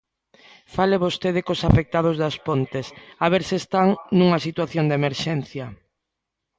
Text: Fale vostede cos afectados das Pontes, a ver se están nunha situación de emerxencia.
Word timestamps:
Fale 0.75 0.97
vostede 1.05 1.41
cos 1.47 1.61
afectados 1.69 2.15
das 2.23 2.35
Pontes, 2.47 2.85
a 3.23 3.25
ver 3.33 3.43
se 3.49 3.55
están 3.61 3.87
nunha 4.19 4.39
situación 4.47 4.85
de 4.87 4.95
emerxencia. 5.01 5.65